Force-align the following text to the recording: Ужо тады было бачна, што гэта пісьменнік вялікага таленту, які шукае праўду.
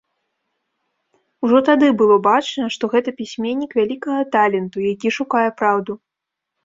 Ужо 1.47 1.59
тады 1.67 1.87
было 1.99 2.15
бачна, 2.29 2.65
што 2.77 2.83
гэта 2.93 3.09
пісьменнік 3.21 3.71
вялікага 3.81 4.23
таленту, 4.37 4.77
які 4.93 5.07
шукае 5.19 5.49
праўду. 5.61 5.93